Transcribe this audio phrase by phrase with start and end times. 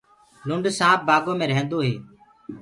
[0.47, 1.93] لُنڊ سآنپ بآگو مي رهيندو هي۔